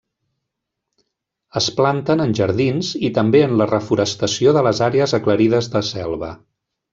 Es 1.61 1.67
planten 1.79 2.23
en 2.25 2.33
jardins 2.39 2.89
i 3.09 3.11
també 3.19 3.43
en 3.49 3.53
la 3.63 3.69
reforestació 3.73 4.55
de 4.59 4.65
les 4.69 4.83
àrees 4.89 5.15
aclarides 5.19 5.71
de 5.77 5.85
selva. 5.93 6.33